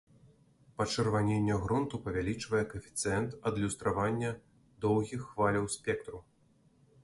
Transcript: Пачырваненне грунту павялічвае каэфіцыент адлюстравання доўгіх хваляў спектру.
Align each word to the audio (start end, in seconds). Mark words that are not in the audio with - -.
Пачырваненне 0.77 1.57
грунту 1.65 1.99
павялічвае 2.07 2.63
каэфіцыент 2.73 3.37
адлюстравання 3.49 4.35
доўгіх 4.87 5.19
хваляў 5.31 5.73
спектру. 5.79 6.27